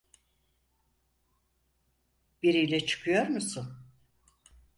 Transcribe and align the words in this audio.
Biriyle 2.43 2.85
çıkıyor 2.85 3.27
musun? 3.27 3.77